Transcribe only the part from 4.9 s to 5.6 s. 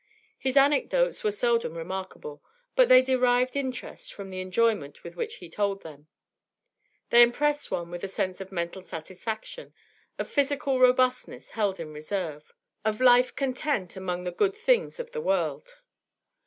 with which he